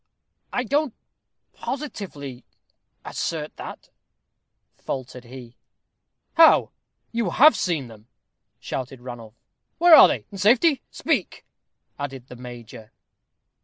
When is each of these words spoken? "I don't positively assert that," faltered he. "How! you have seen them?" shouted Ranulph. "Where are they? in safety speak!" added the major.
"I 0.51 0.63
don't 0.63 0.95
positively 1.53 2.43
assert 3.05 3.55
that," 3.57 3.89
faltered 4.75 5.25
he. 5.25 5.57
"How! 6.37 6.71
you 7.11 7.29
have 7.29 7.55
seen 7.55 7.85
them?" 7.87 8.07
shouted 8.59 8.99
Ranulph. 8.99 9.35
"Where 9.77 9.93
are 9.93 10.07
they? 10.07 10.25
in 10.31 10.39
safety 10.39 10.81
speak!" 10.89 11.45
added 11.99 12.29
the 12.29 12.35
major. 12.35 12.91